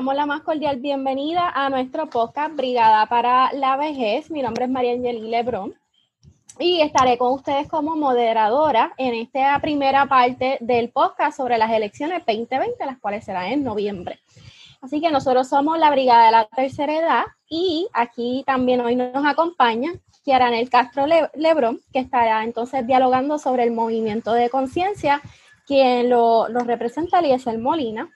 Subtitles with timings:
[0.00, 4.30] damos la más cordial bienvenida a nuestro podcast Brigada para la Vejez.
[4.30, 5.74] Mi nombre es María Angeli Lebrón
[6.58, 12.24] y estaré con ustedes como moderadora en esta primera parte del podcast sobre las elecciones
[12.26, 14.20] 2020, las cuales serán en noviembre.
[14.80, 19.26] Así que nosotros somos la Brigada de la Tercera Edad y aquí también hoy nos
[19.26, 19.92] acompaña
[20.24, 25.20] Kiaranel Castro Lebrón, que estará entonces dialogando sobre el movimiento de conciencia,
[25.66, 28.08] quien lo, lo representa Eliezer Molina.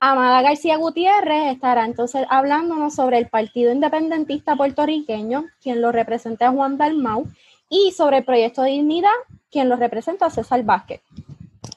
[0.00, 6.76] Amada García Gutiérrez estará entonces hablándonos sobre el Partido Independentista Puertorriqueño, quien lo representa Juan
[6.76, 7.26] Dalmau,
[7.68, 9.10] y sobre el Proyecto de Dignidad,
[9.50, 11.00] quien lo representa César Vázquez.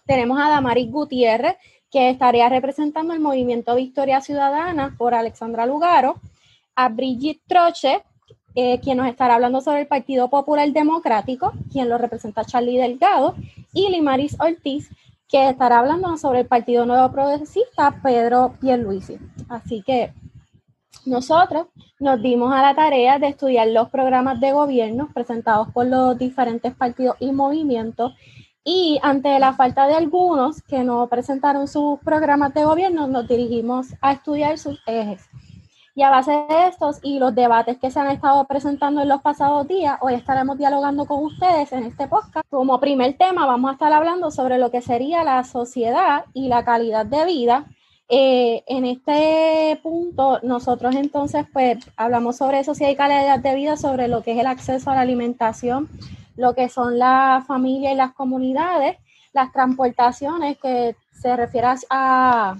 [0.05, 1.55] Tenemos a Damaris Gutiérrez,
[1.89, 6.21] que estaría representando el movimiento Victoria Ciudadana por Alexandra Lugaro,
[6.75, 8.03] a Brigitte Troche,
[8.53, 13.35] eh, quien nos estará hablando sobre el Partido Popular Democrático, quien lo representa Charlie Delgado,
[13.73, 14.91] y Limaris Ortiz,
[15.31, 19.17] que estará hablando sobre el Partido Nuevo Progresista, Pedro Pierluisi.
[19.47, 20.13] Así que
[21.05, 21.67] nosotros
[21.99, 26.75] nos dimos a la tarea de estudiar los programas de gobierno presentados por los diferentes
[26.75, 28.13] partidos y movimientos
[28.63, 33.87] y ante la falta de algunos que no presentaron sus programas de gobierno, nos dirigimos
[34.01, 35.23] a estudiar sus ejes.
[35.93, 39.21] Y a base de estos y los debates que se han estado presentando en los
[39.21, 42.47] pasados días, hoy estaremos dialogando con ustedes en este podcast.
[42.49, 46.63] Como primer tema vamos a estar hablando sobre lo que sería la sociedad y la
[46.63, 47.65] calidad de vida.
[48.07, 54.07] Eh, en este punto, nosotros entonces pues hablamos sobre sociedad y calidad de vida, sobre
[54.07, 55.89] lo que es el acceso a la alimentación,
[56.37, 58.97] lo que son la familia y las comunidades,
[59.33, 62.55] las transportaciones que se refiere a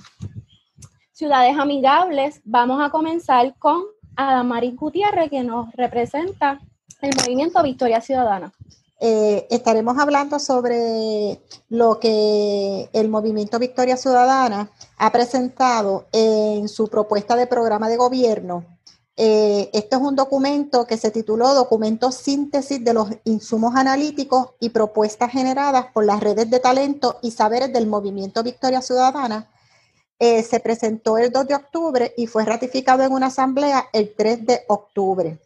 [1.21, 3.83] ciudades amigables, vamos a comenzar con
[4.15, 6.59] Adamaris Gutiérrez, que nos representa
[6.99, 8.51] el movimiento Victoria Ciudadana.
[8.99, 17.35] Eh, estaremos hablando sobre lo que el movimiento Victoria Ciudadana ha presentado en su propuesta
[17.35, 18.65] de programa de gobierno.
[19.15, 24.69] Eh, este es un documento que se tituló Documento Síntesis de los Insumos Analíticos y
[24.69, 29.51] Propuestas Generadas por las Redes de Talento y Saberes del Movimiento Victoria Ciudadana
[30.23, 34.45] eh, se presentó el 2 de octubre y fue ratificado en una asamblea el 3
[34.45, 35.39] de octubre.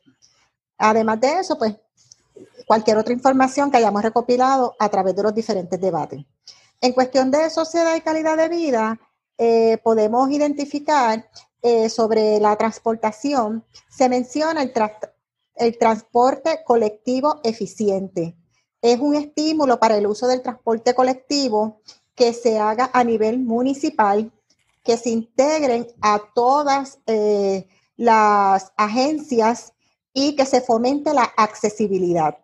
[0.77, 1.75] Además de eso, pues
[2.67, 6.25] cualquier otra información que hayamos recopilado a través de los diferentes debates.
[6.81, 8.99] En cuestión de sociedad y calidad de vida,
[9.37, 11.25] eh, podemos identificar
[11.61, 14.73] eh, sobre la transportación, se menciona el,
[15.55, 18.35] el transporte colectivo eficiente.
[18.81, 21.79] Es un estímulo para el uso del transporte colectivo
[22.13, 24.33] que se haga a nivel municipal
[24.85, 29.73] que se integren a todas eh, las agencias
[30.13, 32.37] y que se fomente la accesibilidad.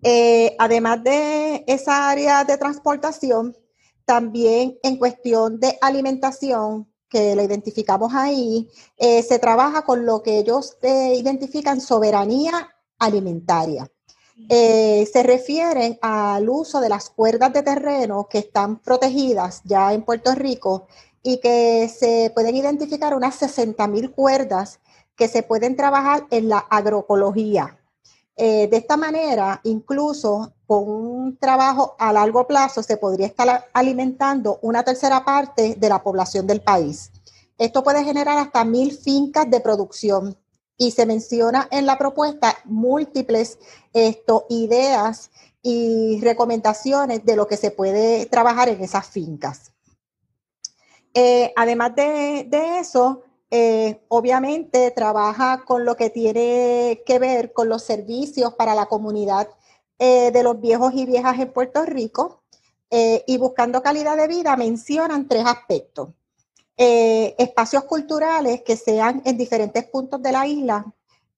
[0.00, 3.56] Eh, además de esa área de transportación,
[4.04, 10.38] también en cuestión de alimentación, que la identificamos ahí, eh, se trabaja con lo que
[10.38, 13.90] ellos identifican soberanía alimentaria.
[14.48, 20.02] Eh, se refieren al uso de las cuerdas de terreno que están protegidas ya en
[20.02, 20.86] Puerto Rico
[21.22, 24.80] y que se pueden identificar unas 60 mil cuerdas
[25.16, 27.78] que se pueden trabajar en la agroecología.
[28.36, 34.58] Eh, de esta manera, incluso con un trabajo a largo plazo, se podría estar alimentando
[34.62, 37.12] una tercera parte de la población del país.
[37.58, 40.36] Esto puede generar hasta mil fincas de producción
[40.82, 43.60] y se menciona en la propuesta múltiples
[43.92, 45.30] esto, ideas
[45.62, 49.72] y recomendaciones de lo que se puede trabajar en esas fincas.
[51.14, 52.48] Eh, además de,
[52.80, 58.86] eso, eh, obviamente trabaja con lo que tiene que ver con los servicios para la
[58.86, 59.50] comunidad
[60.00, 62.40] eh, de los viejos y viejas en Puerto Rico
[63.26, 66.10] y buscando calidad de vida mencionan tres aspectos.
[66.76, 70.86] Eh, espacios culturales que sean en diferentes puntos de la isla,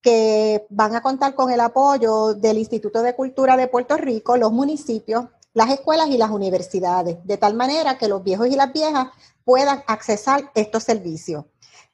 [0.01, 4.53] que van a contar con el apoyo del Instituto de Cultura de Puerto Rico, los
[4.53, 9.09] municipios, las escuelas y las universidades, de tal manera que los viejos y las viejas
[9.45, 11.45] puedan accesar estos servicios.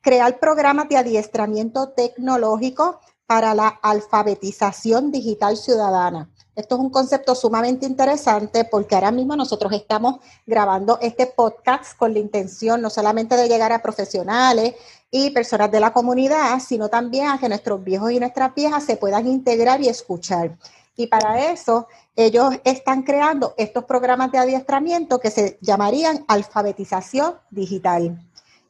[0.00, 6.28] Crear programas de adiestramiento tecnológico para la alfabetización digital ciudadana.
[6.56, 12.12] Esto es un concepto sumamente interesante porque ahora mismo nosotros estamos grabando este podcast con
[12.12, 14.74] la intención no solamente de llegar a profesionales
[15.12, 18.96] y personas de la comunidad, sino también a que nuestros viejos y nuestras viejas se
[18.96, 20.58] puedan integrar y escuchar.
[20.96, 21.86] Y para eso
[22.16, 28.20] ellos están creando estos programas de adiestramiento que se llamarían alfabetización digital.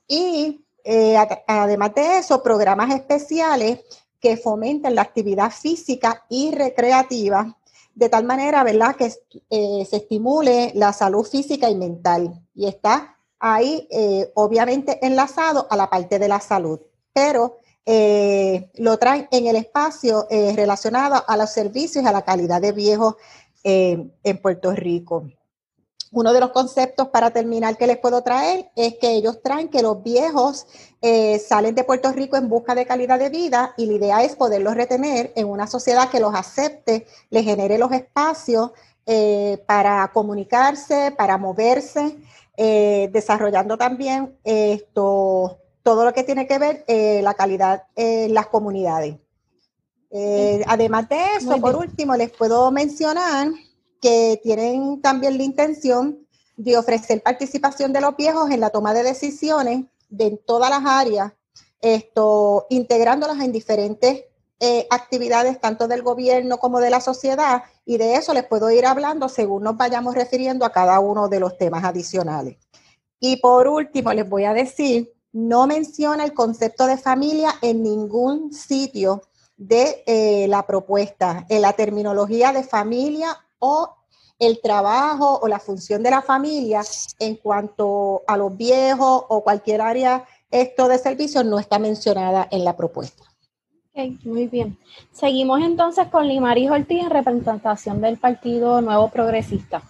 [0.06, 1.16] Y eh,
[1.46, 3.80] además de eso, programas especiales
[4.20, 7.56] que fomenten la actividad física y recreativa
[7.94, 9.12] de tal manera, ¿verdad?, que
[9.50, 12.40] eh, se estimule la salud física y mental.
[12.55, 16.81] Y está ahí eh, obviamente enlazado a la parte de la salud,
[17.12, 22.61] pero eh, lo traen en el espacio relacionado a los servicios y a la calidad
[22.61, 23.17] de viejos
[23.64, 25.25] en Puerto Rico.
[26.12, 29.82] Uno de los conceptos para terminar que les puedo traer es que ellos traen que
[29.82, 30.66] los viejos
[31.46, 34.74] salen de Puerto Rico en busca de calidad de vida y la idea es poderlos
[34.74, 38.72] retener en una sociedad que los acepte, les genere los espacios
[39.66, 42.18] para comunicarse, para moverse
[42.62, 48.48] eh, desarrollando también esto, todo lo que tiene que ver eh, la calidad en las
[48.48, 49.16] comunidades.
[50.10, 53.48] Eh, además de eso, por último, les puedo mencionar
[54.00, 56.26] que tienen también la intención
[56.56, 61.32] de ofrecer participación de los viejos en la toma de decisiones de todas las áreas,
[61.81, 64.25] esto, integrándolas en diferentes
[64.62, 68.85] eh, actividades tanto del gobierno como de la sociedad y de eso les puedo ir
[68.85, 72.58] hablando según nos vayamos refiriendo a cada uno de los temas adicionales.
[73.19, 78.53] Y por último, les voy a decir, no menciona el concepto de familia en ningún
[78.53, 79.23] sitio
[79.56, 83.96] de eh, la propuesta, en la terminología de familia o
[84.38, 86.82] el trabajo o la función de la familia
[87.18, 92.64] en cuanto a los viejos o cualquier área esto de servicio no está mencionada en
[92.64, 93.30] la propuesta
[94.24, 94.78] muy bien.
[95.12, 99.82] Seguimos entonces con Limaris Ortiz en representación del Partido Nuevo Progresista.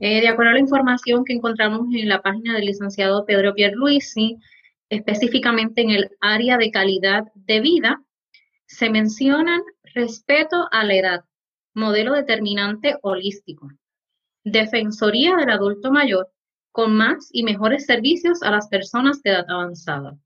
[0.00, 4.38] Eh, de acuerdo a la información que encontramos en la página del licenciado Pedro Pierluisi,
[4.88, 8.02] específicamente en el área de calidad de vida,
[8.66, 9.62] se mencionan
[9.94, 11.24] respeto a la edad,
[11.74, 13.68] modelo determinante holístico,
[14.44, 16.30] defensoría del adulto mayor
[16.72, 20.16] con más y mejores servicios a las personas de edad avanzada,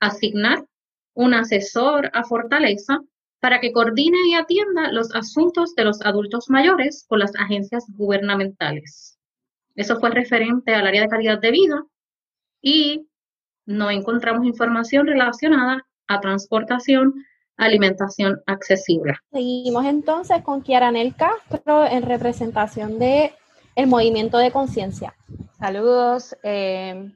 [0.00, 0.64] asignar
[1.14, 3.00] un asesor a Fortaleza
[3.40, 9.18] para que coordine y atienda los asuntos de los adultos mayores con las agencias gubernamentales.
[9.76, 11.84] Eso fue referente al área de calidad de vida
[12.60, 13.08] y
[13.66, 17.24] no encontramos información relacionada a transportación,
[17.58, 19.14] alimentación accesible.
[19.32, 23.32] Seguimos entonces con Kiaranel Castro en representación de
[23.76, 25.14] el Movimiento de Conciencia.
[25.58, 26.36] Saludos.
[26.42, 27.12] Eh,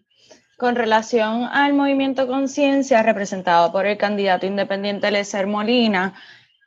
[0.58, 6.14] con relación al movimiento Conciencia, representado por el candidato independiente Lecer Molina,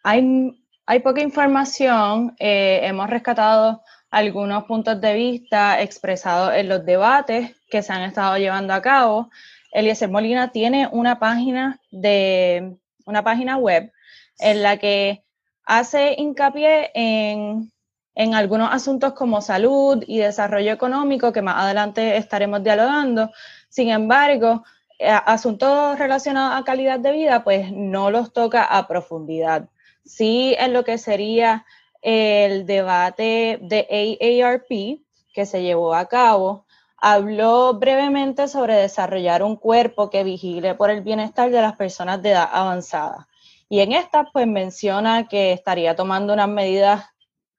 [0.04, 2.36] hay, hay poca información.
[2.40, 3.82] Eh, hemos rescatado
[4.12, 9.30] algunos puntos de vista expresados en los debates que se han estado llevando a cabo.
[9.72, 13.92] Eliezer Molina tiene una página de una página web
[14.40, 15.24] en la que
[15.64, 17.72] hace hincapié en,
[18.16, 23.32] en algunos asuntos como salud y desarrollo económico que más adelante estaremos dialogando,
[23.70, 24.64] sin embargo,
[24.98, 29.70] eh, asuntos relacionados a calidad de vida, pues no los toca a profundidad.
[30.06, 31.66] Sí, en lo que sería
[32.02, 35.02] el debate de AARP
[35.34, 36.65] que se llevó a cabo,
[37.08, 42.32] habló brevemente sobre desarrollar un cuerpo que vigile por el bienestar de las personas de
[42.32, 43.28] edad avanzada.
[43.70, 47.06] Y en esta, pues menciona que estaría tomando unas medidas,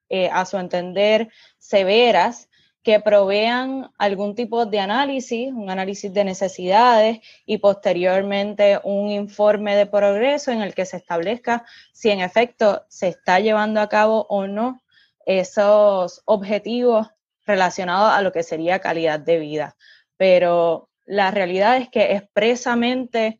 [0.09, 1.29] eh, a su entender,
[1.59, 2.49] severas
[2.83, 9.85] que provean algún tipo de análisis, un análisis de necesidades y posteriormente un informe de
[9.85, 14.45] progreso en el que se establezca si en efecto se está llevando a cabo o
[14.45, 14.81] no
[15.25, 17.07] esos objetivos
[17.47, 19.75] relacionados a lo que sería calidad de vida.
[20.17, 23.39] Pero la realidad es que expresamente,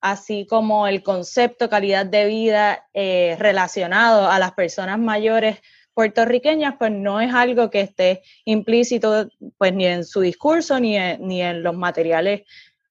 [0.00, 5.60] así como el concepto calidad de vida eh, relacionado a las personas mayores
[5.92, 9.28] puertorriqueñas, pues no es algo que esté implícito
[9.58, 12.42] pues ni en su discurso ni en, ni en los materiales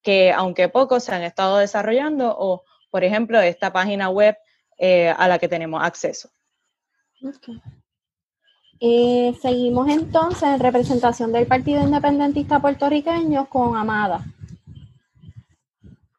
[0.01, 4.37] que, aunque pocos, se han estado desarrollando o, por ejemplo, esta página web
[4.77, 6.29] eh, a la que tenemos acceso.
[8.85, 14.25] Eh, seguimos entonces en representación del Partido Independentista Puertorriqueño con Amada.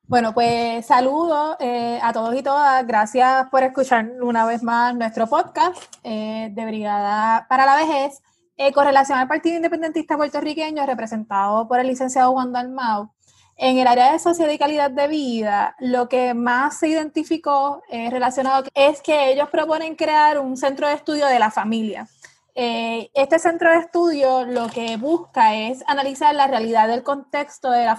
[0.06, 2.87] Bueno, pues saludos eh, a todos y todas.
[2.87, 8.23] Gracias por escuchar una vez más nuestro podcast eh, de Brigada para la Vejez.
[8.56, 13.11] Eh, con relación al Partido Independentista Puertorriqueño, representado por el licenciado Juan Dalmau,
[13.59, 18.64] en el área de sociedad y calidad de vida, lo que más se identificó relacionado
[18.73, 22.09] es que ellos proponen crear un centro de estudio de la familia.
[22.56, 27.84] Eh, este centro de estudio lo que busca es analizar la realidad del contexto de
[27.84, 27.96] la,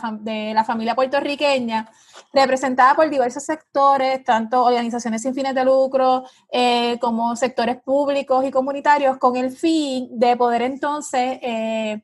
[0.63, 1.91] familia puertorriqueña,
[2.33, 8.51] representada por diversos sectores, tanto organizaciones sin fines de lucro eh, como sectores públicos y
[8.51, 12.01] comunitarios, con el fin de poder entonces eh,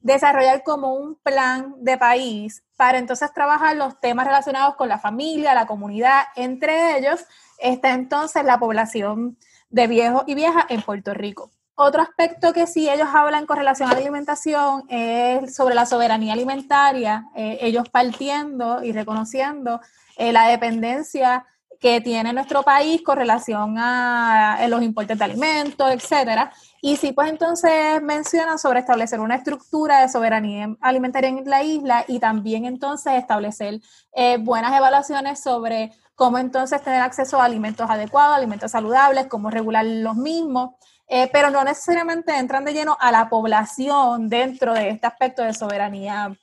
[0.00, 5.54] desarrollar como un plan de país para entonces trabajar los temas relacionados con la familia,
[5.54, 7.24] la comunidad, entre ellos
[7.58, 9.38] está entonces la población
[9.70, 11.52] de viejos y viejas en Puerto Rico.
[11.74, 16.34] Otro aspecto que sí ellos hablan con relación a la alimentación es sobre la soberanía
[16.34, 19.80] alimentaria, eh, ellos partiendo y reconociendo
[20.16, 21.46] eh, la dependencia
[21.80, 26.52] que tiene nuestro país con relación a, a los importes de alimentos, etcétera,
[26.84, 32.04] y sí, pues entonces mencionan sobre establecer una estructura de soberanía alimentaria en la isla
[32.08, 33.80] y también entonces establecer
[34.14, 39.84] eh, buenas evaluaciones sobre cómo entonces tener acceso a alimentos adecuados, alimentos saludables, cómo regular
[39.84, 40.70] los mismos,
[41.08, 45.54] eh, pero no necesariamente entran de lleno a la población dentro de este aspecto de
[45.54, 46.36] soberanía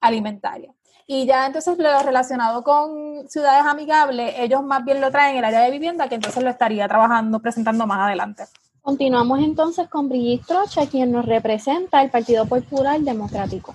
[0.00, 0.72] alimentaria.
[1.06, 5.44] Y ya entonces lo relacionado con ciudades amigables, ellos más bien lo traen en el
[5.44, 8.44] área de vivienda, que entonces lo estaría trabajando, presentando más adelante.
[8.82, 13.74] Continuamos entonces con Brigitte Trocha, quien nos representa el Partido Popular Democrático.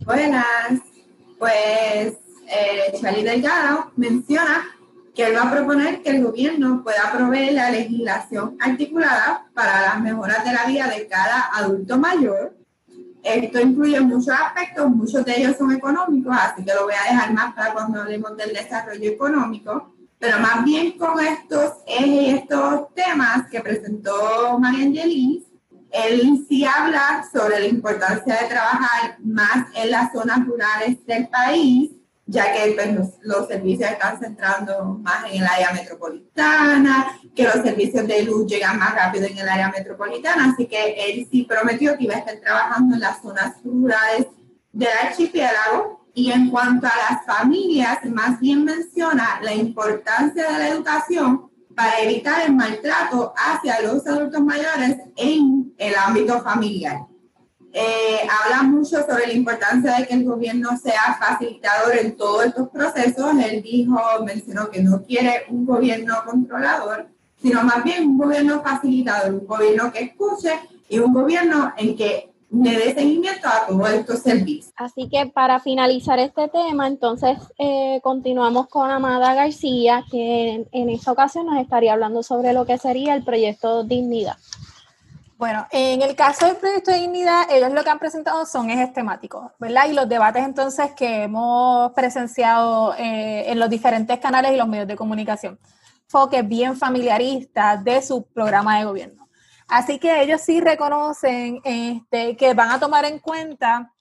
[0.00, 0.44] Buenas,
[1.38, 2.14] pues
[2.46, 4.64] eh, Charlie Delgado menciona
[5.18, 10.00] que él va a proponer que el gobierno pueda proveer la legislación articulada para las
[10.00, 12.56] mejoras de la vida de cada adulto mayor.
[13.24, 17.32] Esto incluye muchos aspectos, muchos de ellos son económicos, así que lo voy a dejar
[17.32, 23.60] más para cuando hablemos del desarrollo económico pero más bien con estos estos temas que
[23.60, 25.44] presentó María Angelis,
[25.90, 31.92] él sí habla sobre la importancia de trabajar más en las zonas rurales del país,
[32.28, 38.06] ya que pues, los, servicios están centrando más en el área metropolitana, que los servicios
[38.06, 42.04] de luz llegan más rápido en el área metropolitana, así que él sí prometió que
[42.04, 44.26] iba a estar trabajando en las zonas rurales
[44.72, 50.68] del archipiélago y en cuanto a las familias, más bien menciona la importancia de la
[50.68, 57.06] educación para evitar el maltrato hacia los adultos mayores en el ámbito familiar.
[57.80, 62.68] Eh, habla mucho sobre la importancia de que el gobierno sea facilitador en todos estos
[62.70, 63.30] procesos.
[63.38, 67.06] Él dijo, mencionó que no quiere un gobierno controlador,
[67.40, 70.50] sino más bien un gobierno facilitador, un gobierno que escuche
[70.88, 74.72] y un gobierno en que me dé seguimiento a todos estos servicios.
[74.76, 81.12] Así que para finalizar este tema, entonces eh, continuamos con Amada García, que en, esta
[81.12, 84.36] ocasión nos estaría hablando sobre lo que sería el proyecto Dignidad.
[85.38, 88.92] Bueno, en el caso del proyecto de dignidad, ellos lo que han presentado son ejes
[88.92, 89.88] temáticos, ¿verdad?
[89.88, 94.88] Y los debates entonces que hemos presenciado eh, en los diferentes canales y los medios
[94.88, 95.60] de comunicación.
[96.08, 99.28] Foque bien familiarista de su programa de gobierno.
[99.68, 103.94] Así que ellos sí reconocen este, que van a tomar en cuenta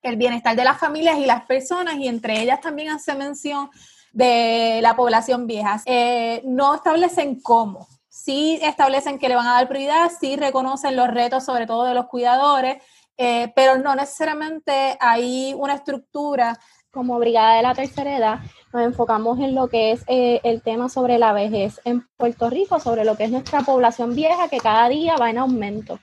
[0.00, 3.68] el bienestar de las familias y las personas y entre ellas también hace mención
[4.14, 5.82] de la población vieja.
[5.84, 7.88] Eh, no establecen cómo,
[8.22, 11.94] sí establecen que le van a dar prioridad, sí reconocen los retos sobre todo de
[11.94, 12.82] los cuidadores,
[13.16, 16.58] eh, pero no necesariamente hay una estructura
[16.90, 18.40] como Brigada de la Tercera Edad
[18.72, 22.80] nos enfocamos en lo que es eh, el tema sobre la vejez en Puerto Rico,
[22.80, 25.98] sobre lo que es nuestra población vieja que cada día va en aumento.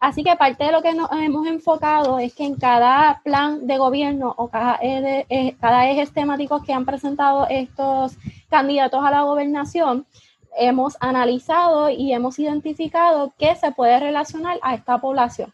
[0.00, 3.78] Así que parte de lo que nos hemos enfocado es que en cada plan de
[3.78, 8.16] gobierno o cada, eje, eh, cada eje temático que han presentado estos
[8.50, 10.06] candidatos a la gobernación,
[10.56, 15.52] hemos analizado y hemos identificado qué se puede relacionar a esta población.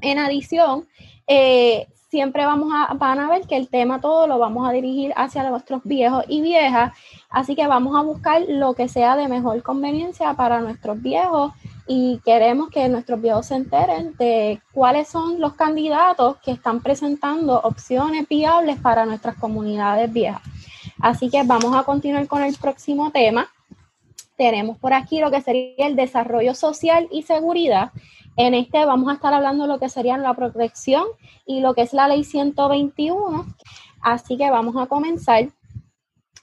[0.00, 0.86] En adición,
[1.26, 5.12] eh, siempre vamos a, van a ver que el tema todo lo vamos a dirigir
[5.16, 6.92] hacia nuestros viejos y viejas,
[7.28, 11.52] así que vamos a buscar lo que sea de mejor conveniencia para nuestros viejos
[11.86, 17.60] y queremos que nuestros viejos se enteren de cuáles son los candidatos que están presentando
[17.60, 20.42] opciones viables para nuestras comunidades viejas.
[21.00, 23.48] Así que vamos a continuar con el próximo tema.
[24.36, 27.92] Tenemos por aquí lo que sería el desarrollo social y seguridad
[28.36, 31.06] en este vamos a estar hablando de lo que serían la protección
[31.46, 33.46] y lo que es la ley 121.
[34.02, 35.48] Así que vamos a comenzar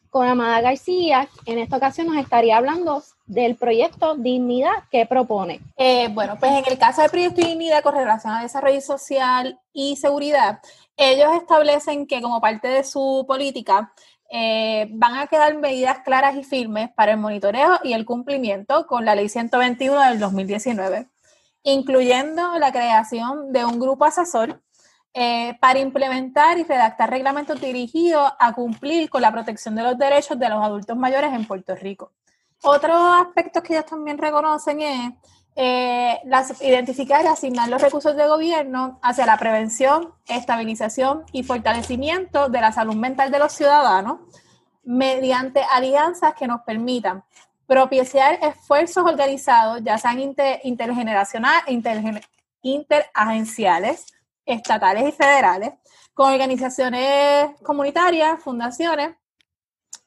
[0.10, 1.30] con Amada García.
[1.46, 5.60] En esta ocasión nos estaría hablando del proyecto Dignidad que propone.
[5.78, 9.96] Eh, bueno, pues en el caso del proyecto Dignidad con relación a desarrollo social y
[9.96, 10.62] seguridad,
[10.98, 13.94] ellos establecen que como parte de su política
[14.36, 19.06] eh, van a quedar medidas claras y firmes para el monitoreo y el cumplimiento con
[19.06, 21.08] la ley 121 del 2019
[21.64, 24.62] incluyendo la creación de un grupo asesor
[25.14, 30.38] eh, para implementar y redactar reglamentos dirigidos a cumplir con la protección de los derechos
[30.38, 32.12] de los adultos mayores en Puerto Rico.
[32.64, 35.12] Otro aspecto que ellos también reconocen es
[35.56, 36.20] eh,
[36.62, 42.72] identificar y asignar los recursos de gobierno hacia la prevención, estabilización y fortalecimiento de la
[42.72, 44.20] salud mental de los ciudadanos
[44.84, 47.24] mediante alianzas que nos permitan
[47.68, 50.20] propiciar esfuerzos organizados, ya sean
[50.64, 51.64] intergeneracionales,
[52.62, 54.14] interagenciales,
[54.46, 55.74] estatales y federales,
[56.14, 59.16] con organizaciones comunitarias, fundaciones,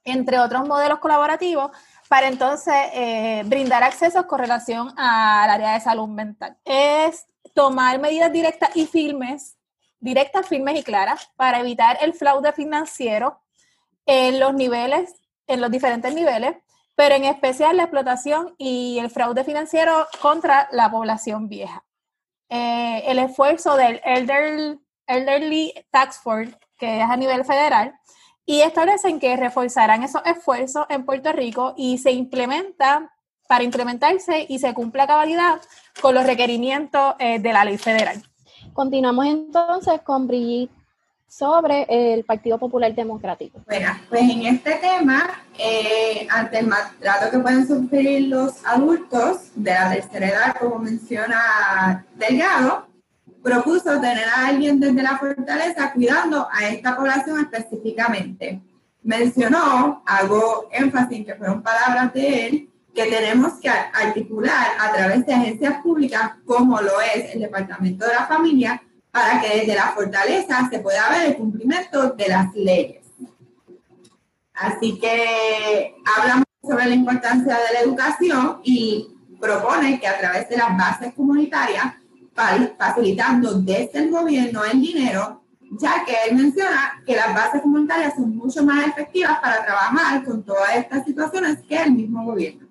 [0.04, 1.70] entre otros modelos colaborativos,
[2.08, 6.56] para entonces eh, brindar acceso con relación al área de salud mental.
[6.64, 9.56] Es tomar medidas directas y firmes,
[9.98, 13.40] directas, firmes y claras, para evitar el fraude financiero
[14.04, 15.14] en los niveles,
[15.46, 16.56] en los diferentes niveles,
[16.94, 21.84] pero en especial la explotación y el fraude financiero contra la población vieja.
[22.48, 27.98] Eh, el esfuerzo del Elderly Tax Force, que es a nivel federal,
[28.46, 33.12] y establecen que reforzarán esos esfuerzos en Puerto Rico y se implementa
[33.48, 35.60] para implementarse y se cumpla a cabalidad
[36.00, 38.22] con los requerimientos eh, de la ley federal.
[38.72, 40.72] Continuamos entonces con Brigitte
[41.28, 43.60] sobre el Partido Popular Democrático.
[43.66, 49.72] Bueno, pues en este tema, eh, ante el maltrato que pueden sufrir los adultos de
[49.72, 52.86] la tercera edad, como menciona Delgado,
[53.46, 58.60] propuso tener a alguien desde la fortaleza cuidando a esta población específicamente.
[59.04, 65.34] Mencionó, hago énfasis que fueron palabras de él, que tenemos que articular a través de
[65.34, 70.68] agencias públicas como lo es el Departamento de la Familia para que desde la fortaleza
[70.68, 73.06] se pueda ver el cumplimiento de las leyes.
[74.54, 79.06] Así que hablamos sobre la importancia de la educación y
[79.40, 81.94] propone que a través de las bases comunitarias
[82.78, 85.42] facilitando desde el gobierno el dinero,
[85.80, 90.44] ya que él menciona que las bases comunitarias son mucho más efectivas para trabajar con
[90.44, 92.66] todas estas situaciones que el mismo gobierno.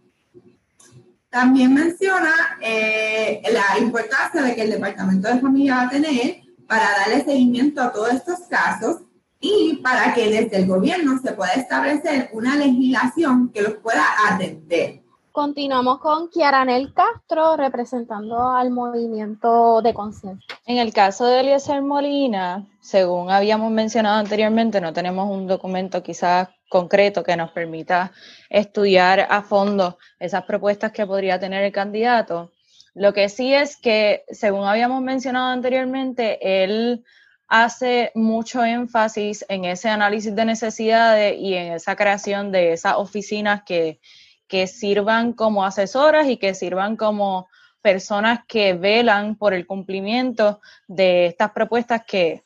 [1.30, 6.90] También menciona eh, la importancia de que el Departamento de Familia va a tener para
[7.00, 9.02] darle seguimiento a todos estos casos
[9.40, 15.05] y para que desde el gobierno se pueda establecer una legislación que los pueda atender.
[15.36, 20.58] Continuamos con Kiaranel Castro representando al movimiento de conciencia.
[20.66, 26.48] En el caso de Eliezer Molina, según habíamos mencionado anteriormente, no tenemos un documento quizás
[26.70, 28.14] concreto que nos permita
[28.50, 32.54] estudiar a fondo esas propuestas que podría tener el candidato.
[32.94, 37.04] Lo que sí es que, según habíamos mencionado anteriormente, él
[37.50, 43.64] hace mucho énfasis en ese análisis de necesidades y en esa creación de esas oficinas
[43.64, 44.00] que
[44.48, 47.48] que sirvan como asesoras y que sirvan como
[47.82, 52.44] personas que velan por el cumplimiento de estas propuestas que,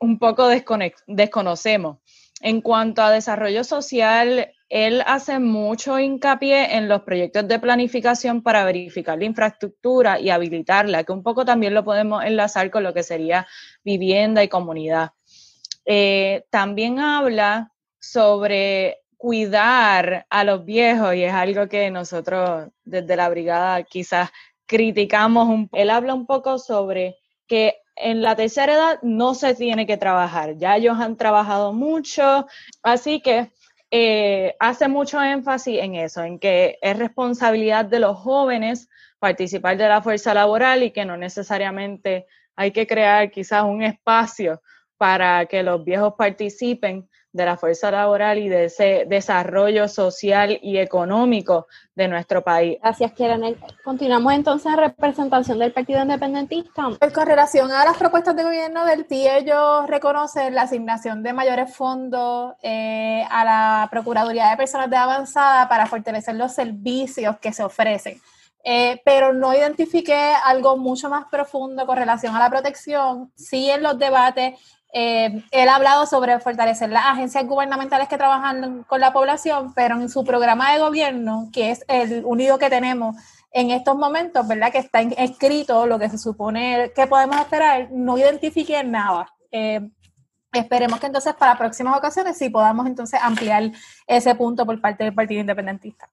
[0.00, 0.48] un poco
[1.06, 1.98] desconocemos.
[2.40, 8.64] En cuanto a desarrollo social, él hace mucho hincapié en los proyectos de planificación para
[8.64, 13.04] verificar la infraestructura y habilitarla, que un poco también lo podemos enlazar con lo que
[13.04, 13.46] sería
[13.84, 15.12] vivienda y comunidad.
[15.84, 23.28] Eh, también habla sobre cuidar a los viejos y es algo que nosotros desde la
[23.28, 24.30] brigada quizás
[24.66, 25.48] criticamos.
[25.48, 29.96] Un, él habla un poco sobre que en la tercera edad no se tiene que
[29.96, 32.46] trabajar, ya ellos han trabajado mucho,
[32.82, 33.50] así que
[33.90, 39.88] eh, hace mucho énfasis en eso, en que es responsabilidad de los jóvenes participar de
[39.88, 44.60] la fuerza laboral y que no necesariamente hay que crear quizás un espacio
[44.98, 50.78] para que los viejos participen de la fuerza laboral y de ese desarrollo social y
[50.78, 52.78] económico de nuestro país.
[52.82, 53.42] Gracias, Kieran.
[53.84, 56.88] Continuamos entonces en representación del Partido Independentista.
[56.98, 61.32] Pues con relación a las propuestas de gobierno del TI, ellos reconocen la asignación de
[61.34, 67.52] mayores fondos eh, a la Procuraduría de Personas de Avanzada para fortalecer los servicios que
[67.52, 68.20] se ofrecen.
[68.68, 73.30] Eh, pero no identifiqué algo mucho más profundo con relación a la protección.
[73.36, 74.58] Sí en los debates
[74.92, 80.00] eh, él ha hablado sobre fortalecer las agencias gubernamentales que trabajan con la población, pero
[80.00, 83.16] en su programa de gobierno, que es el único que tenemos
[83.50, 84.70] en estos momentos, ¿verdad?
[84.70, 89.32] Que está escrito lo que se supone que podemos esperar, no identifique nada.
[89.50, 89.80] Eh,
[90.52, 93.70] esperemos que entonces para próximas ocasiones sí podamos entonces ampliar
[94.06, 96.08] ese punto por parte del Partido Independentista.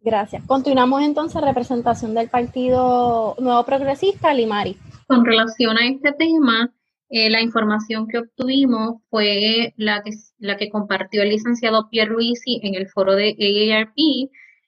[0.00, 0.42] Gracias.
[0.46, 4.78] Continuamos entonces representación del Partido Nuevo Progresista, Limari.
[5.06, 6.70] Con relación a este tema,
[7.10, 12.60] eh, la información que obtuvimos fue la que, la que compartió el licenciado Pierre Luisi
[12.62, 13.96] en el foro de AARP.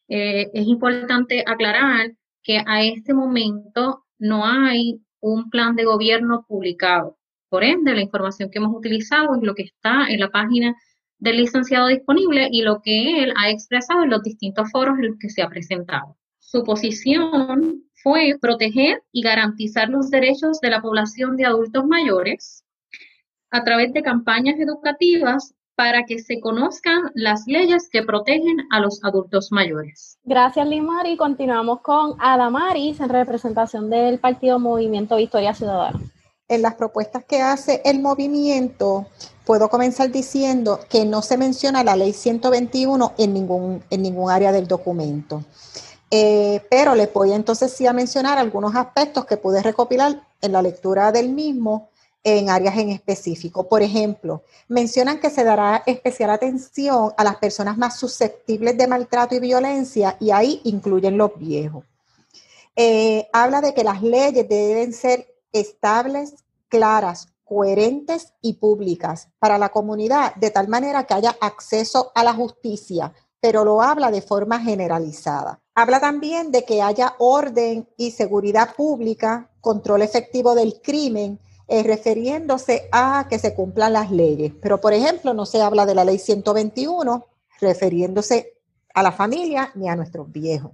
[0.09, 7.19] Eh, es importante aclarar que a este momento no hay un plan de gobierno publicado.
[7.51, 10.75] Por ende, la información que hemos utilizado es lo que está en la página
[11.19, 15.19] del licenciado disponible y lo que él ha expresado en los distintos foros en los
[15.19, 16.17] que se ha presentado.
[16.39, 22.65] Su posición fue proteger y garantizar los derechos de la población de adultos mayores
[23.51, 29.03] a través de campañas educativas para que se conozcan las leyes que protegen a los
[29.03, 30.19] adultos mayores.
[30.25, 31.17] Gracias, Limari.
[31.17, 35.99] Continuamos con Adamaris en representación del Partido Movimiento Victoria Ciudadana.
[36.49, 39.07] en las propuestas que hace el movimiento,
[39.47, 44.51] puedo comenzar diciendo que no se menciona la ley 121 en ningún, en ningún área
[44.51, 45.45] del documento.
[46.11, 50.61] Eh, pero les voy entonces sí a mencionar algunos aspectos que pude recopilar en la
[50.61, 51.91] lectura del mismo
[52.23, 53.69] en áreas en específico.
[53.69, 59.35] Por ejemplo, mencionan que se dará especial atención a las personas más susceptibles de maltrato
[59.35, 61.85] y violencia y ahí incluyen los viejos.
[62.77, 66.35] Eh, habla de que las leyes deben ser estables,
[66.69, 72.33] claras, coherentes y públicas para la comunidad, de tal manera que haya acceso a la
[72.33, 75.61] justicia, pero lo habla de forma generalizada.
[75.81, 81.39] Habla también de que haya orden y seguridad pública, control efectivo del crimen,
[81.69, 84.53] eh, refiriéndose a que se cumplan las leyes.
[84.61, 87.27] Pero, por ejemplo, no se habla de la ley 121,
[87.63, 88.59] refiriéndose
[88.93, 90.73] a la familia ni a nuestros viejos.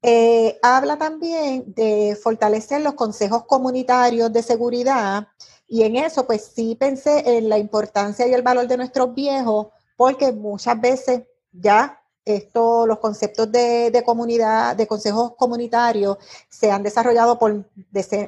[0.00, 5.28] Eh, habla también de fortalecer los consejos comunitarios de seguridad
[5.68, 9.66] y en eso pues sí pensé en la importancia y el valor de nuestros viejos
[9.94, 17.38] porque muchas veces ya esto, los conceptos de, comunidad, de consejos comunitarios se han desarrollado
[17.38, 17.68] por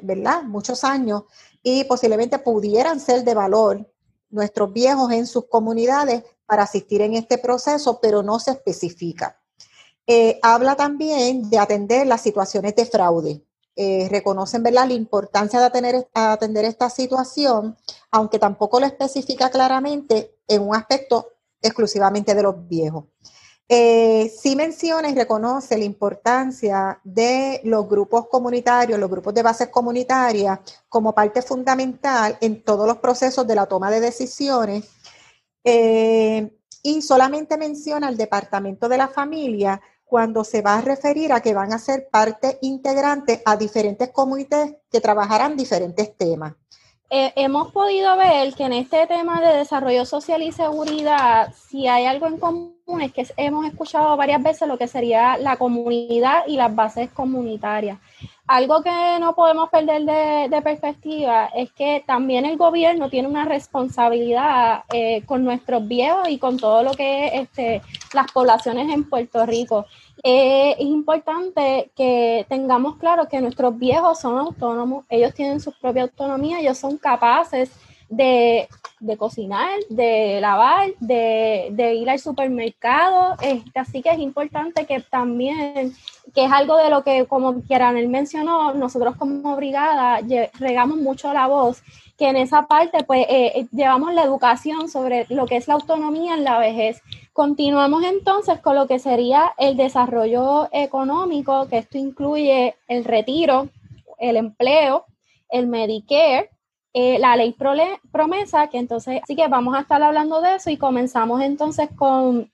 [0.02, 0.42] ¿verdad?
[0.42, 1.24] muchos años
[1.62, 3.88] y posiblemente pudieran ser de valor
[4.30, 9.40] nuestros viejos en sus comunidades para asistir en este proceso, pero no se especifica.
[10.06, 13.42] Eh, habla también de atender las situaciones de fraude.
[13.76, 14.86] Eh, reconocen ¿verdad?
[14.86, 17.76] la importancia de atender esta situación,
[18.10, 21.28] aunque tampoco lo especifica claramente en un aspecto
[21.62, 23.04] exclusivamente de los viejos.
[23.68, 29.68] Eh, sí menciona y reconoce la importancia de los grupos comunitarios, los grupos de bases
[29.68, 34.84] comunitarias, como parte fundamental en todos los procesos de la toma de decisiones.
[36.86, 39.80] y solamente menciona el Departamento de la Familia
[40.14, 44.76] cuando se va a referir a que van a ser parte integrante a diferentes comités
[44.90, 46.54] que trabajarán diferentes temas.
[47.10, 52.06] Eh, hemos podido ver que en este tema de desarrollo social y seguridad, si hay
[52.06, 56.56] algo en común, es que hemos escuchado varias veces lo que sería la comunidad y
[56.56, 57.98] las bases comunitarias.
[58.46, 60.04] Algo que no podemos perder
[60.50, 66.38] de, perspectiva es que también el gobierno tiene una responsabilidad eh, con nuestros viejos y
[66.38, 67.80] con todo lo que es este,
[68.12, 69.86] las poblaciones en Puerto Rico.
[70.22, 76.02] Eh, es importante que tengamos claro que nuestros viejos son autónomos, ellos tienen su propia
[76.02, 77.93] autonomía, ellos son capaces de,
[79.18, 83.36] cocinar, de lavar, de, ir al supermercado.
[83.40, 85.94] Este, así que es importante que también,
[86.34, 90.20] que es algo de lo que, como él mencionó, nosotros como brigada
[90.58, 91.82] regamos mucho la voz
[92.18, 95.74] que en esa parte pues eh, eh, llevamos la educación sobre lo que es la
[95.74, 97.02] autonomía en la vejez.
[97.32, 103.68] Continuamos entonces con lo que sería el desarrollo económico, que esto incluye el retiro,
[104.18, 105.06] el empleo,
[105.48, 106.50] el Medicare,
[106.96, 107.56] eh, la ley
[108.12, 112.50] promesa, que entonces, sí que vamos a estar hablando de eso y comenzamos entonces con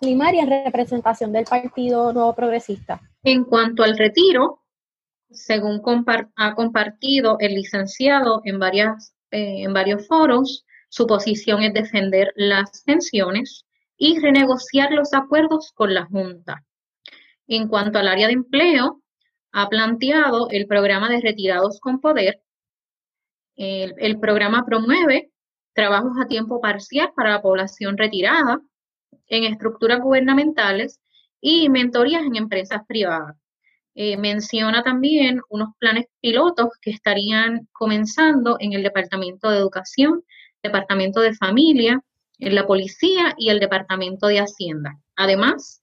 [0.00, 3.00] Limaria en representación del Partido Nuevo Progresista.
[3.22, 4.62] En cuanto al retiro,
[5.30, 5.82] según
[6.36, 12.82] ha compartido el licenciado en, varias, eh, en varios foros, su posición es defender las
[12.82, 13.66] pensiones
[13.98, 16.64] y renegociar los acuerdos con la Junta.
[17.46, 19.02] En cuanto al área de empleo,
[19.52, 22.40] ha planteado el programa de retirados con poder.
[23.56, 25.30] El, programa promueve
[25.72, 28.60] trabajos a tiempo parcial para la población retirada
[29.28, 31.00] en estructuras gubernamentales
[31.40, 33.36] y mentorías en empresas privadas.
[33.94, 40.22] Eh, menciona también unos planes pilotos que estarían comenzando en el Departamento de Educación,
[40.62, 42.02] Departamento de Familia,
[42.38, 44.98] en la Policía y el Departamento de Hacienda.
[45.16, 45.82] Además,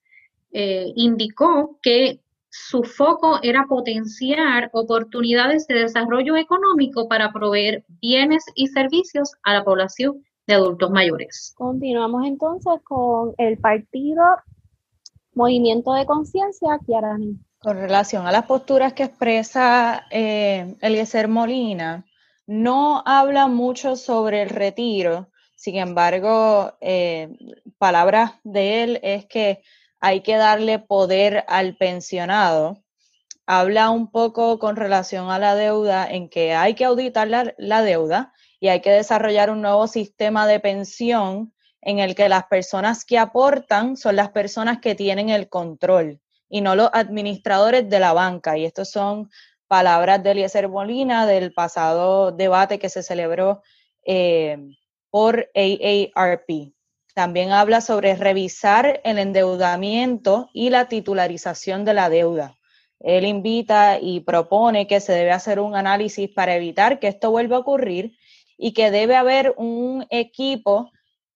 [0.51, 2.19] eh, indicó que
[2.56, 9.63] su foco era potenciar oportunidades de desarrollo económico para proveer bienes y servicios a la
[9.63, 11.56] población de adultos mayores.
[11.58, 14.24] Continuamos entonces con el partido
[15.34, 17.39] Movimiento de Conciencia, Kiarani.
[17.58, 22.06] Con relación a las posturas que expresa eh, Eliezer Molina,
[22.46, 27.36] no habla mucho sobre el retiro, sin embargo, eh,
[27.80, 29.63] palabras de él es que
[30.04, 32.84] hay que darle poder al pensionado.
[33.46, 38.34] Habla un poco con relación a la deuda, en que hay que auditar la deuda
[38.60, 43.18] y hay que desarrollar un nuevo sistema de pensión en el que las personas que
[43.18, 48.58] aportan son las personas que tienen el control y no los administradores de la banca.
[48.58, 49.30] Y estas son
[49.70, 53.62] palabras de Eliezer Molina del pasado debate que se celebró
[54.06, 54.58] eh,
[55.10, 56.74] por AARP.
[57.13, 62.58] También habla sobre revisar el endeudamiento y la titularización de la deuda.
[62.99, 67.58] él invita y propone que se debe hacer un análisis para evitar que esto vuelva
[67.58, 68.17] a ocurrir
[68.58, 70.89] y que debe haber un equipo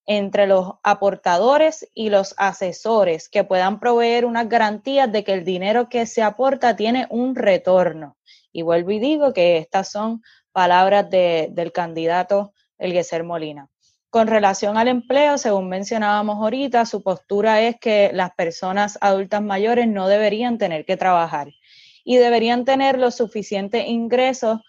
[0.06, 5.90] entre los aportadores y los asesores que puedan proveer unas garantías de que el dinero
[5.90, 8.16] que se aporta tiene un retorno.
[8.50, 13.68] Y vuelvo y digo que estas son palabras del candidato Elgueser Molina.
[14.10, 19.86] Con relación al empleo, según mencionábamos ahorita, su postura es que las personas adultas mayores
[19.86, 21.48] no deberían tener que trabajar
[22.04, 24.60] y deberían tener los suficientes ingresos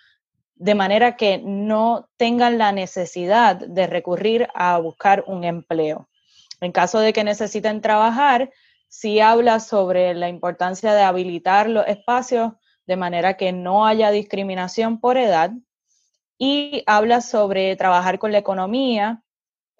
[0.55, 6.09] de manera que no tengan la necesidad de recurrir a buscar un empleo.
[6.59, 8.51] En caso de que necesiten trabajar,
[8.89, 12.51] sí habla sobre la importancia de habilitar los espacios
[12.85, 15.51] de manera que no haya discriminación por edad
[16.37, 19.23] y habla sobre trabajar con la economía,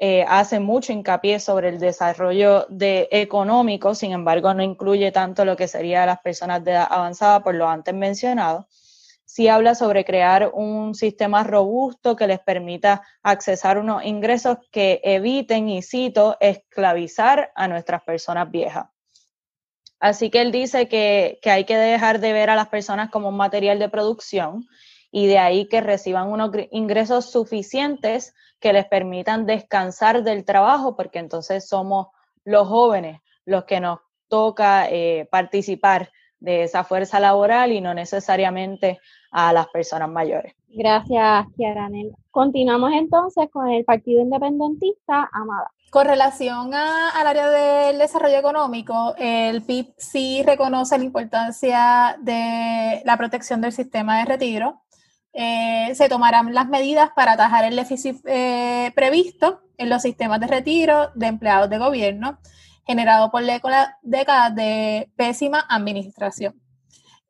[0.02, 5.58] eh, hace mucho hincapié sobre el desarrollo de económico, sin embargo no incluye tanto lo
[5.58, 8.68] que sería las personas de edad avanzada por lo antes mencionado.
[9.26, 15.68] Sí habla sobre crear un sistema robusto que les permita accesar unos ingresos que eviten,
[15.68, 18.86] y cito, esclavizar a nuestras personas viejas.
[20.00, 23.28] Así que él dice que, que hay que dejar de ver a las personas como
[23.28, 24.66] un material de producción
[25.12, 31.20] y de ahí que reciban unos ingresos suficientes que les permitan descansar del trabajo, porque
[31.20, 32.08] entonces somos
[32.44, 39.00] los jóvenes los que nos toca eh, participar de esa fuerza laboral y no necesariamente
[39.32, 40.54] a las personas mayores.
[40.70, 42.12] Gracias, Kiaranel.
[42.32, 45.72] Continuamos entonces con el Partido Independentista, Amada.
[45.90, 53.18] Con relación al área del desarrollo económico, el PIB sí reconoce la importancia de la
[53.18, 54.82] protección del sistema de retiro
[55.42, 60.48] eh, se tomarán las medidas para atajar el déficit eh, previsto en los sistemas de
[60.48, 62.40] retiro de empleados de gobierno
[62.86, 66.62] generado por décadas de pésima administración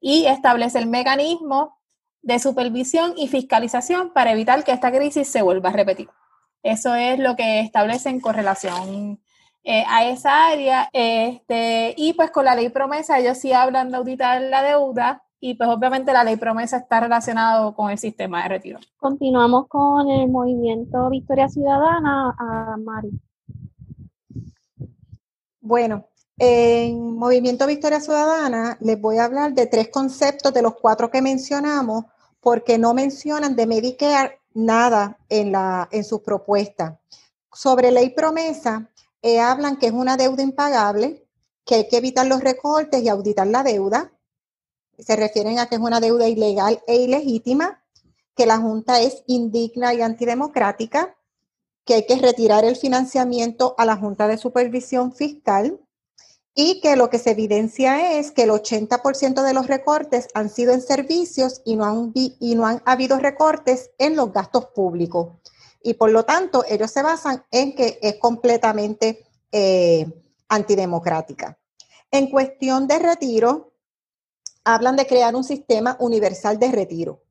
[0.02, 1.78] y establece el mecanismo
[2.24, 6.10] de supervisión y fiscalización para evitar que esta crisis se vuelva a repetir.
[6.64, 9.22] Eso es lo que establecen con relación
[9.64, 10.90] eh, a esa área.
[10.94, 15.54] Este, y pues con la ley promesa ellos sí hablan de auditar la deuda y
[15.54, 18.80] pues obviamente la ley promesa está relacionado con el sistema de retiro.
[18.98, 23.12] Continuamos con el movimiento Victoria Ciudadana a Mari.
[25.62, 26.06] Bueno,
[26.38, 31.22] en Movimiento Victoria Ciudadana les voy a hablar de tres conceptos de los cuatro que
[31.22, 32.06] mencionamos,
[32.42, 36.98] porque no mencionan de Medicare nada en, la, en sus propuestas.
[37.52, 38.90] Sobre ley promesa,
[39.22, 41.26] eh, hablan que es una deuda impagable,
[41.66, 44.12] que hay que evitar los recortes y auditar la deuda,
[45.00, 47.84] se refieren a que es una deuda ilegal e ilegítima,
[48.36, 51.16] que la Junta es indigna y antidemocrática,
[51.86, 55.80] que hay que retirar el financiamiento a la Junta de Supervisión Fiscal
[56.56, 60.74] y que lo que se evidencia es que el 80% de los recortes han sido
[60.74, 65.30] en servicios y no han, y no han habido recortes en los gastos públicos.
[65.82, 70.06] Y por lo tanto, ellos se basan en que es completamente eh,
[70.50, 71.58] antidemocrática.
[72.12, 73.69] En cuestión de retiro,
[74.64, 77.22] hablan de crear un sistema universal de retiro.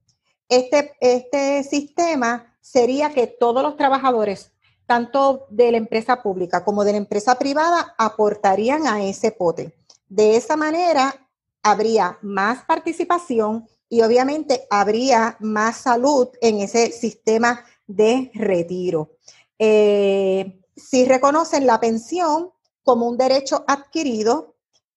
[0.48, 4.52] Este, este sistema sería que todos los trabajadores,
[4.86, 9.74] tanto de la empresa pública como de la empresa privada, aportarían a ese pote.
[10.08, 11.14] De esa manera,
[11.62, 19.16] habría más participación y obviamente habría más salud en ese sistema de retiro.
[19.58, 22.50] Eh, si reconocen la pensión
[22.82, 24.54] como un derecho adquirido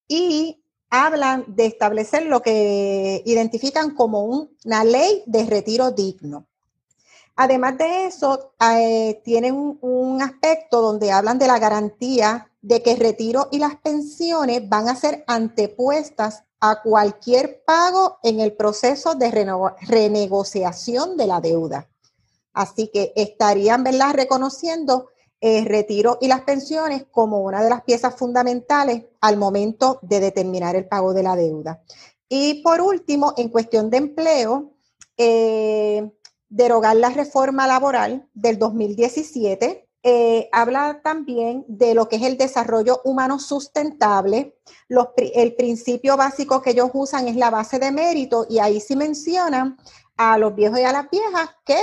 [0.07, 0.60] y
[0.91, 6.45] hablan de establecer lo que identifican como una ley de retiro digno.
[7.37, 12.99] Además de eso, eh, tienen un, aspecto donde hablan de la garantía de que el
[12.99, 19.31] retiro y las pensiones van a ser antepuestas a cualquier pago en el proceso de
[19.81, 21.87] renegociación de la deuda.
[22.53, 24.13] Así que estarían ¿verdad?
[24.13, 25.10] reconociendo
[25.41, 30.75] el retiro y las pensiones como una de las piezas fundamentales al momento de determinar
[30.75, 31.81] el pago de la deuda.
[32.29, 34.75] Y por último, en cuestión de empleo,
[35.17, 36.09] eh,
[36.47, 39.87] derogar la reforma laboral del 2017.
[40.03, 44.57] Eh, habla también de lo que es el desarrollo humano sustentable.
[45.17, 49.77] el principio básico que ellos usan es la base de mérito y ahí sí mencionan
[50.17, 51.77] a los viejos y a las viejas que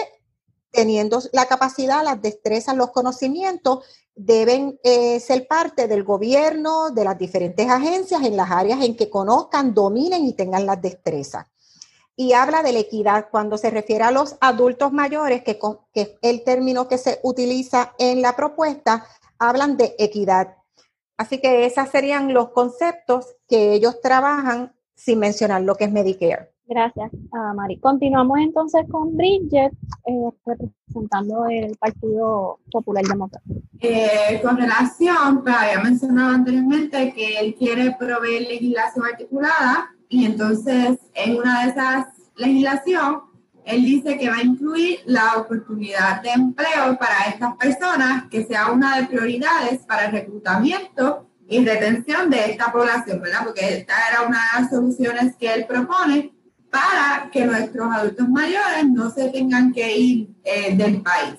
[0.71, 7.17] teniendo la capacidad, las destrezas, los conocimientos, deben eh, ser parte del gobierno, de las
[7.19, 11.47] diferentes agencias en las áreas en que conozcan, dominen y tengan las destrezas.
[12.17, 15.59] Y habla de la equidad cuando se refiere a los adultos mayores, que,
[15.95, 19.07] que es el término que se utiliza en la propuesta,
[19.39, 20.57] hablan de equidad.
[21.17, 26.58] Así que esos serían los conceptos que ellos trabajan sin mencionar lo que es Medicare.
[26.69, 27.79] Gracias, uh, Mari.
[27.79, 29.73] Continuamos entonces con Bridget,
[30.07, 33.63] eh, representando el Partido Popular Democrático.
[33.81, 40.99] Eh, con relación, pues había mencionado anteriormente que él quiere proveer legislación articulada y entonces
[41.15, 42.07] en una de esas
[42.39, 43.23] legislación,
[43.65, 48.71] él dice que va a incluir la oportunidad de empleo para estas personas, que sea
[48.73, 53.41] una de prioridades para el reclutamiento y retención de esta población, ¿verdad?
[53.45, 56.33] Porque esta era una de las soluciones que él propone
[56.71, 61.37] para que nuestros adultos mayores no se tengan que ir eh, del país.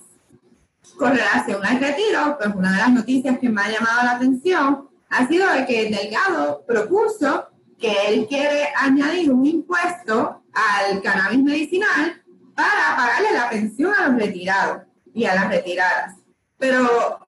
[0.98, 4.90] Con relación al retiro, pues una de las noticias que me ha llamado la atención
[5.10, 11.42] ha sido de que el Delgado propuso que él quiere añadir un impuesto al cannabis
[11.42, 12.22] medicinal
[12.54, 16.16] para pagarle la pensión a los retirados y a las retiradas.
[16.58, 17.26] Pero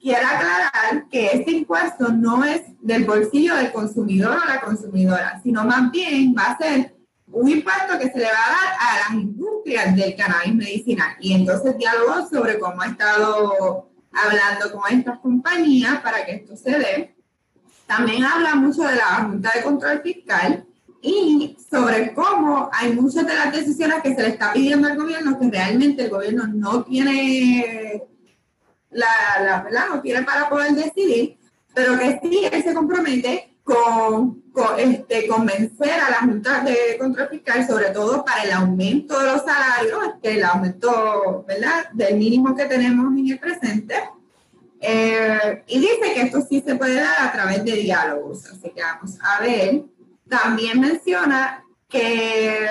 [0.00, 5.64] quiero aclarar que este impuesto no es del bolsillo del consumidor o la consumidora, sino
[5.64, 6.96] más bien va a ser
[7.32, 11.16] un impuesto que se le va a dar a las industrias del cannabis medicinal.
[11.20, 16.70] Y entonces diálogo sobre cómo ha estado hablando con estas compañías para que esto se
[16.70, 17.16] dé.
[17.86, 20.66] También habla mucho de la Junta de Control Fiscal
[21.00, 25.38] y sobre cómo hay muchas de las decisiones que se le está pidiendo al gobierno
[25.38, 28.04] que realmente el gobierno no tiene
[28.90, 29.06] la,
[29.42, 29.86] la ¿verdad?
[29.90, 31.38] no tiene para poder decidir,
[31.74, 34.42] pero que sí él se compromete con,
[34.78, 37.28] este, convencer a la Junta de Control
[37.66, 41.90] sobre todo para el aumento de los salarios, el aumento ¿verdad?
[41.92, 43.94] del mínimo que tenemos en el presente.
[44.80, 48.46] Eh, y dice que esto sí se puede dar a través de diálogos.
[48.46, 49.84] Así que vamos a ver.
[50.28, 52.66] También menciona que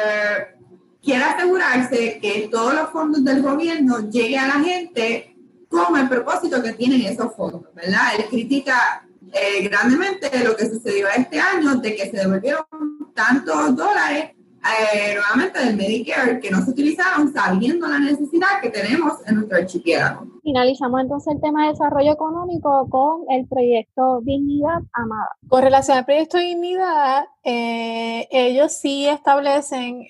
[1.01, 5.35] quiere asegurarse que todos los fondos del gobierno lleguen a la gente
[5.69, 8.15] con el propósito que tienen esos fondos, ¿verdad?
[8.17, 12.65] Él critica eh, grandemente lo que sucedió este año, de que se devolvieron
[13.13, 14.31] tantos dólares
[14.63, 19.57] eh, nuevamente del Medicare que no se utilizaron sabiendo la necesidad que tenemos en nuestro
[19.57, 20.27] archipiélago.
[20.43, 25.29] Finalizamos entonces el tema de desarrollo económico con el proyecto Dignidad Amada.
[25.47, 30.05] Con relación al proyecto Dignidad, eh, ellos sí establecen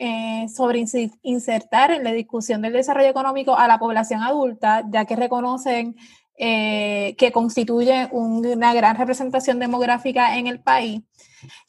[0.50, 0.84] sobre
[1.22, 5.96] insertar en la discusión del desarrollo económico a la población adulta, ya que reconocen
[6.44, 11.04] eh, que constituye una gran representación demográfica en el país,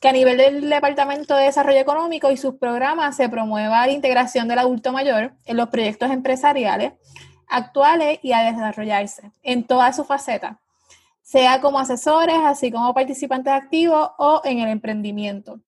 [0.01, 4.49] que a nivel del Departamento de Desarrollo Económico y sus programas se promueva la integración
[4.49, 6.95] del adulto mayor en los proyectos empresariales
[7.49, 10.57] actuales y a desarrollarse en todas sus facetas,
[11.21, 15.61] sea como asesores, así como participantes activos o en el emprendimiento.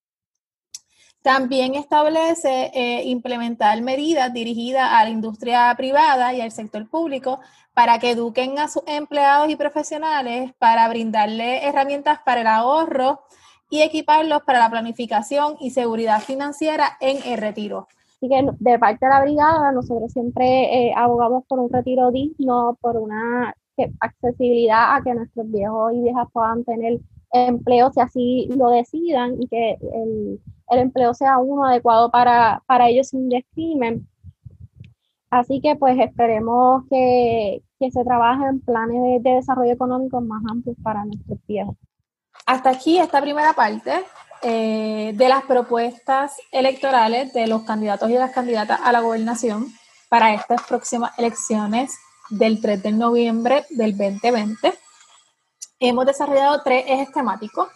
[1.24, 7.40] También establece eh, implementar medidas dirigidas a la industria privada y al sector público
[7.72, 13.22] para que eduquen a sus empleados y profesionales, para brindarle herramientas para el ahorro
[13.70, 17.88] y equiparlos para la planificación y seguridad financiera en el retiro.
[18.16, 22.76] Así que de parte de la brigada, nosotros siempre eh, abogamos por un retiro digno,
[22.82, 23.54] por una
[24.00, 27.00] accesibilidad a que nuestros viejos y viejas puedan tener
[27.32, 32.88] empleo si así lo decidan y que el, el empleo sea uno adecuado para, para
[32.88, 34.06] ellos sin discrimen.
[35.30, 41.04] Así que pues esperemos que, se trabaje en planes de, desarrollo económico más amplios para
[41.04, 41.76] nuestros viejos.
[42.46, 43.92] Hasta aquí esta primera parte
[44.42, 49.66] eh, de las propuestas electorales de los candidatos y las candidatas a la gobernación
[50.08, 51.98] para estas próximas elecciones
[52.30, 54.72] del 3 de noviembre del 2020.
[55.80, 57.68] Hemos desarrollado tres ejes temáticos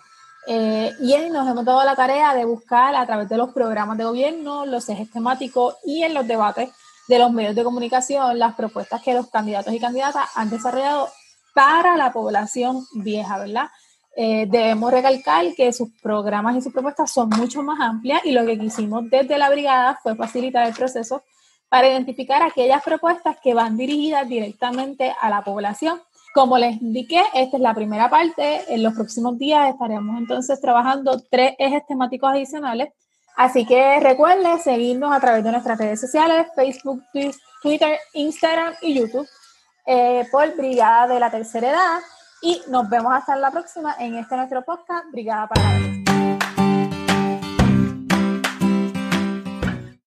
[0.50, 4.04] eh, y nos hemos dado la tarea de buscar a través de los programas de
[4.04, 6.70] gobierno, los ejes temáticos y en los debates
[7.06, 11.10] de los medios de comunicación las propuestas que los candidatos y candidatas han desarrollado
[11.54, 13.66] para la población vieja, ¿verdad?
[14.16, 18.46] Eh, debemos recalcar que sus programas y sus propuestas son mucho más amplias y lo
[18.46, 21.22] que quisimos desde la brigada fue facilitar el proceso
[21.68, 26.00] para identificar aquellas propuestas que van dirigidas directamente a la población.
[26.34, 28.62] Como les indiqué, esta es la primera parte.
[28.72, 32.90] En los próximos días estaremos entonces trabajando tres ejes temáticos adicionales
[33.38, 37.04] Así que recuerden seguirnos a través de nuestras redes sociales, Facebook,
[37.62, 39.28] Twitter, Instagram y YouTube
[39.86, 42.00] eh, por Brigada de la Tercera Edad.
[42.42, 46.07] Y nos vemos hasta la próxima en este nuestro podcast, Brigada para la